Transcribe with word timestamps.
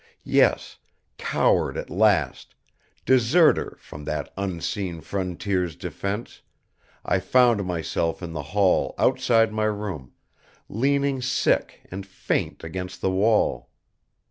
Yes, 0.25 0.79
coward 1.19 1.77
at 1.77 1.91
last, 1.91 2.55
deserter 3.05 3.77
from 3.79 4.03
that 4.05 4.33
unseen 4.35 4.99
Frontier's 4.99 5.75
defense, 5.75 6.41
I 7.05 7.19
found 7.19 7.63
myself 7.67 8.23
in 8.23 8.33
the 8.33 8.41
hall 8.57 8.95
outside 8.97 9.53
my 9.53 9.65
room, 9.65 10.13
leaning 10.67 11.21
sick 11.21 11.81
and 11.91 12.03
faint 12.03 12.63
against 12.63 13.01
the 13.01 13.11
wall. 13.11 13.69